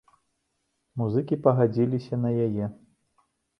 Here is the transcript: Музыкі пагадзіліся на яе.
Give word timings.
Музыкі 1.01 1.35
пагадзіліся 1.45 2.21
на 2.25 2.35
яе. 2.49 2.65